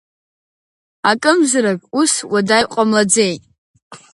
Акымзарак, 1.09 1.81
ус 1.99 2.13
уадаҩ 2.31 2.63
ҟамлаӡеит. 2.73 3.43